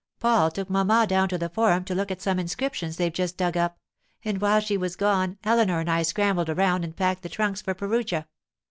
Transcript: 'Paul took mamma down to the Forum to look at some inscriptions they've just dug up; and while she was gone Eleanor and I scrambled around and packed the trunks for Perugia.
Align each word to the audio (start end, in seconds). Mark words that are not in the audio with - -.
'Paul 0.19 0.49
took 0.49 0.67
mamma 0.67 1.05
down 1.07 1.29
to 1.29 1.37
the 1.37 1.47
Forum 1.47 1.83
to 1.83 1.93
look 1.93 2.09
at 2.09 2.23
some 2.23 2.39
inscriptions 2.39 2.97
they've 2.97 3.13
just 3.13 3.37
dug 3.37 3.55
up; 3.55 3.77
and 4.25 4.41
while 4.41 4.59
she 4.59 4.75
was 4.75 4.95
gone 4.95 5.37
Eleanor 5.43 5.79
and 5.79 5.91
I 5.91 6.01
scrambled 6.01 6.49
around 6.49 6.83
and 6.83 6.95
packed 6.97 7.21
the 7.21 7.29
trunks 7.29 7.61
for 7.61 7.75
Perugia. 7.75 8.25